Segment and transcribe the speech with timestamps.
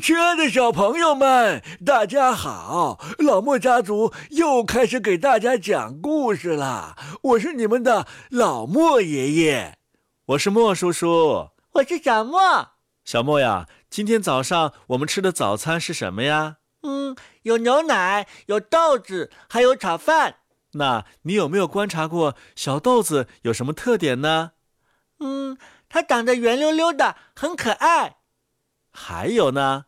[0.00, 2.98] 亲爱的小朋友们，大家好！
[3.18, 6.96] 老莫家族又开始给大家讲故事啦。
[7.22, 9.74] 我是你们的老莫爷爷，
[10.26, 12.40] 我是莫叔叔，我是小莫。
[13.04, 16.56] 小莫呀，今天早上我们吃的早餐是什么呀？
[16.82, 20.36] 嗯，有牛奶，有豆子，还有炒饭。
[20.72, 24.52] 那你有没有观察过小豆子有什么特点呢？
[25.18, 25.58] 嗯，
[25.90, 28.16] 它长得圆溜溜的，很可爱。
[28.92, 29.84] 还有呢？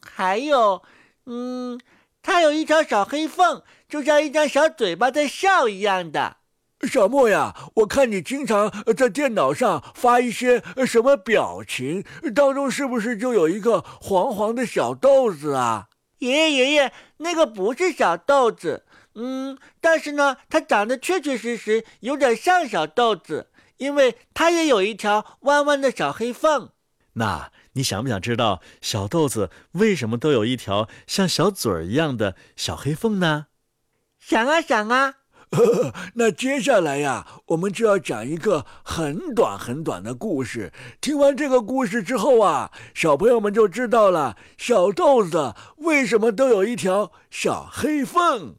[0.00, 0.82] 还有，
[1.26, 1.78] 嗯，
[2.22, 6.38] 它有一条小黑缝，就像一张小嘴巴在笑一样的。
[6.90, 15.88] 小莫呀，我看你经常在电脑上发一些什么表情，当中是不是就有一个黄黄的小豆子啊？
[16.18, 26.70] 爷爷爷爷，那个不是小豆子，嗯，但是呢，它长得确确实实有点像小豆子，因为它也有一条弯弯的小黑缝。
[27.12, 27.52] 那。
[27.74, 33.46] 你想不想知道小豆子为什么都有一条像小嘴儿一样的小黑缝呢？
[34.18, 35.14] 想啊想啊。
[36.14, 40.72] 那接下来呀，我们就要讲一个很短很短的故事。
[40.98, 48.56] 听完这个故事之后啊，小朋友们就知道了小豆子为什么都有一条小黑缝。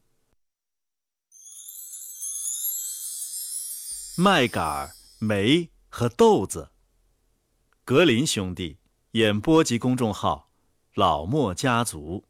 [4.16, 6.70] 麦秆、梅和豆子，
[7.84, 8.78] 格林兄弟。
[9.14, 10.48] 演播及公众号
[10.96, 12.24] “老莫家族”。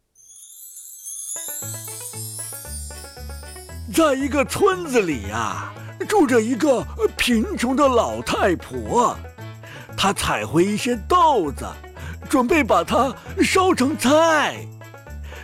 [3.96, 5.74] 在一个村子里呀，
[6.10, 9.18] 住着一个贫穷的老太婆。
[9.96, 11.66] 她采回一些豆子，
[12.30, 14.68] 准备把它烧成菜。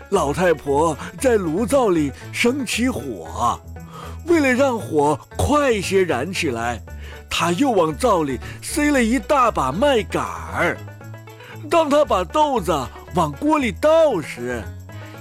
[0.09, 3.57] 老太婆在炉灶里生起火，
[4.25, 6.81] 为了让火快些燃起来，
[7.29, 10.77] 她又往灶里塞了一大把麦秆儿。
[11.67, 12.71] 当他把豆子
[13.15, 14.63] 往锅里倒时，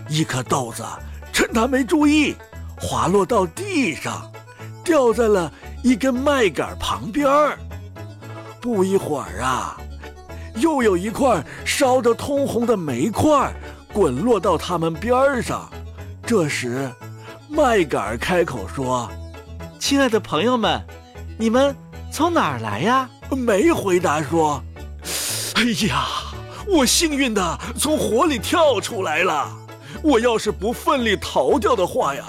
[0.09, 0.85] 一颗豆子
[1.33, 2.35] 趁他没注意，
[2.77, 4.31] 滑落到地上，
[4.85, 5.51] 掉在了
[5.83, 7.59] 一根麦秆旁边儿。
[8.61, 9.77] 不一会儿啊，
[10.57, 13.53] 又有一块烧得通红的煤块
[13.93, 15.69] 滚落到他们边上。
[16.27, 16.91] 这时，
[17.49, 19.11] 麦秆开口说
[19.79, 20.85] ：“亲爱的朋友们，
[21.39, 21.75] 你们
[22.13, 24.63] 从哪儿来呀？”煤回答说
[25.57, 26.07] ：“哎呀。”
[26.71, 29.49] 我幸运的从火里跳出来了，
[30.03, 32.25] 我要是不奋力逃掉的话呀，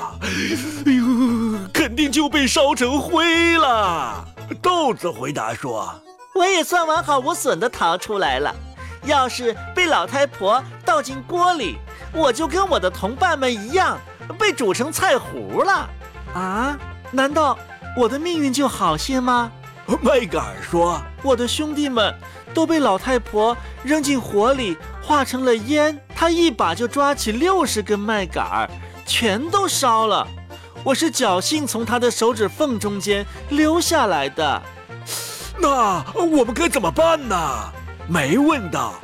[0.86, 4.26] 哎呦，肯定就被烧成灰了。
[4.62, 5.94] 豆子回答说
[6.34, 8.56] ：“我也算完好无损的逃出来了，
[9.04, 11.78] 要是被老太婆倒进锅里，
[12.14, 14.00] 我就跟我的同伴们一样
[14.40, 15.90] 被煮成菜糊了。
[16.34, 16.80] 啊？
[17.12, 17.58] 难道
[17.98, 19.52] 我的命运就好些吗？”
[20.02, 22.14] 麦秆说：“我的兄弟们。”
[22.52, 25.96] 都被老太婆扔进火里，化成了烟。
[26.16, 28.68] 她一把就抓起六十根麦秆儿，
[29.06, 30.28] 全都烧了。
[30.84, 34.62] 我是侥幸从她的手指缝中间溜下来的。
[35.62, 37.72] 那我们该怎么办呢？
[38.08, 38.96] 没问到。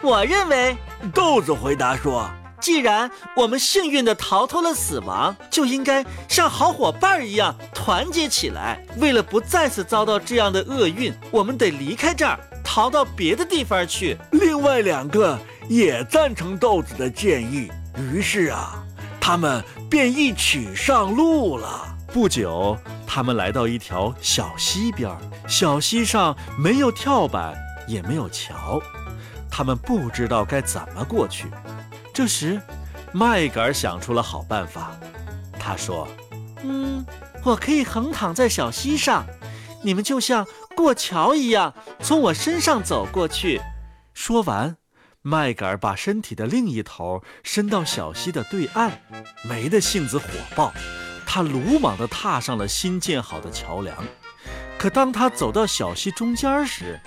[0.00, 0.76] 我认为，
[1.12, 2.30] 豆子回答说。
[2.64, 8.82] 既然我们幸运地逃脱了死亡，就应该像好伙伴一样团结起来。
[8.96, 14.16] 为了不再次遭到这样的厄运，我们得离开这儿，逃到别的地方去。
[14.32, 15.38] 另外两个
[15.68, 18.82] 也赞成豆子的建议，于是啊，
[19.20, 21.94] 他们便一起上路了。
[22.14, 25.14] 不久，他们来到一条小溪边，
[25.46, 27.54] 小溪上没有跳板，
[27.86, 28.80] 也没有桥，
[29.50, 31.48] 他们不知道该怎么过去。
[32.14, 32.62] 这时，
[33.12, 34.96] 麦秆想出了好办法。
[35.58, 36.06] 他说
[36.62, 37.04] ：“嗯，
[37.42, 39.26] 我可以横躺在小溪上，
[39.82, 43.60] 你们就像过桥一样从我身上走过去。”
[44.14, 44.76] 说完，
[45.22, 48.92] 麦秆把身体的另一头伸到小溪的对岸。
[49.42, 50.72] 梅的性子火爆，
[51.26, 53.96] 他鲁莽地踏上了新建好的桥梁。
[54.78, 57.00] 可当他走到小溪中间时，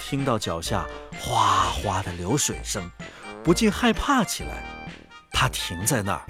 [0.00, 0.84] 听到脚下
[1.16, 2.90] 哗哗的流水声。
[3.48, 4.62] 不禁害怕起来，
[5.32, 6.26] 他停在那儿，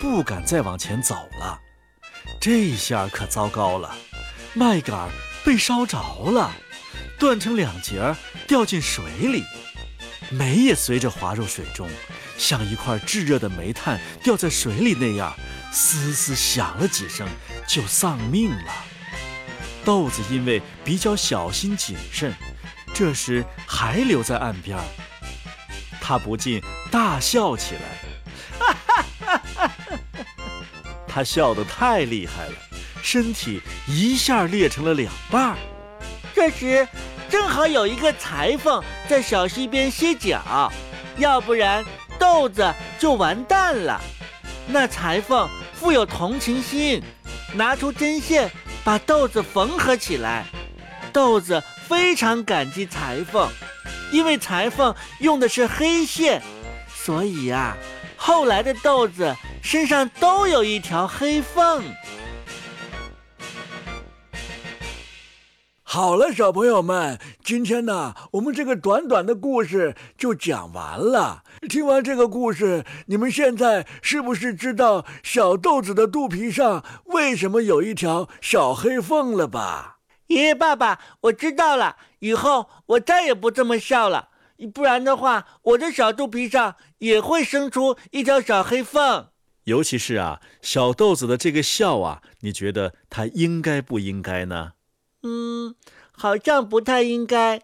[0.00, 1.60] 不敢再往前走了。
[2.40, 3.94] 这下可糟糕了，
[4.54, 5.10] 麦秆
[5.44, 5.98] 被烧着
[6.30, 6.50] 了，
[7.18, 8.16] 断成两截，
[8.48, 9.44] 掉进水里。
[10.30, 11.86] 煤也随着滑入水中，
[12.38, 15.36] 像一块炙热的煤炭掉在水里那样，
[15.70, 17.28] 嘶嘶响了几声，
[17.68, 18.72] 就丧命了。
[19.84, 22.32] 豆子因为比较小心谨慎，
[22.94, 24.78] 这时还留在岸边。
[26.06, 29.40] 他不禁大笑起来，
[31.08, 32.52] 他笑得太厉害了，
[33.02, 35.56] 身体一下裂成了两半。
[36.34, 36.86] 这时，
[37.30, 40.70] 正好有一个裁缝在小溪边歇脚，
[41.16, 41.82] 要不然
[42.18, 43.98] 豆子就完蛋了。
[44.66, 47.02] 那裁缝富有同情心，
[47.54, 48.50] 拿出针线
[48.84, 50.44] 把豆子缝合起来。
[51.14, 53.48] 豆子非常感激裁缝，
[54.14, 56.40] 因为裁缝用的是黑线，
[56.86, 57.76] 所以呀，
[58.16, 61.82] 后来的豆子身上都有一条黑缝。
[65.82, 71.42] 好了，小朋友们，今天呢，我们这个短短的故事就讲完了。
[71.68, 79.93] 听完这个故事，你们现在是不是知道小豆子的肚皮上为什么有一条小黑缝了吧？
[80.28, 84.30] 爷爷、爸爸，我知道了，以后我再也不这么笑了。
[84.72, 89.28] 不然的话，我的小肚皮上也会生出一条小黑缝。
[89.64, 94.72] 尤其是啊，小豆子的这个笑啊，你觉得他应该不应该呢？
[95.22, 95.74] 嗯，
[96.12, 97.62] 好像不太应该。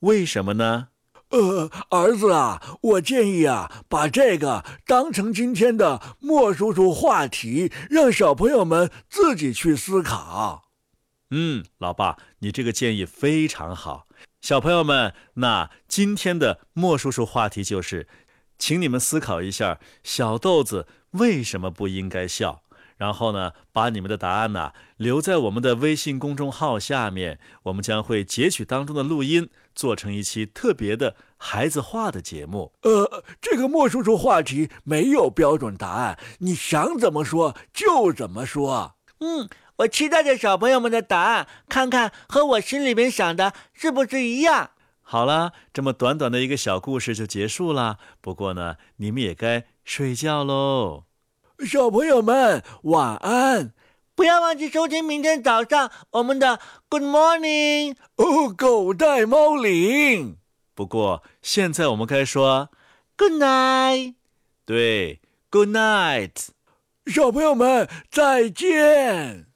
[0.00, 0.88] 为什么呢？
[1.30, 10.67] 呃，儿子啊，我建议啊，把这个当成今天的莫叔叔话题，让小朋友们自己去思考。
[11.30, 14.06] 嗯，老爸，你这个建议非常好。
[14.40, 18.08] 小朋友们，那今天的莫叔叔话题就是，
[18.58, 22.62] 请你们思考一下，小豆子为什么不应该笑。
[22.96, 32.72] 然后呢，把你们的答案呢留在我们的微信公众号下面，我们将会截取当中的录音，做成一期特别的孩子话的节目。
[32.82, 38.96] 呃，这个莫叔叔话题没有标准答案，你想怎么说就怎么说。
[39.20, 39.48] 嗯，
[39.78, 44.70] 我期待着小朋友们的答案，看看和我心里面想的是不是一样。
[45.00, 47.98] 好了，这么短短的一个小故事就结束了。
[48.20, 51.04] 不过呢，你们也该睡觉喽。
[51.66, 53.72] 小朋友们晚安！
[54.14, 60.36] 不要忘记收听明天早上我们的 Good Morning 哦，狗带猫领。
[60.74, 62.70] 不过现在我们该说
[63.16, 64.14] Good Night。
[64.64, 65.20] 对
[65.50, 66.48] ，Good Night。
[67.06, 69.47] 小朋友们再见。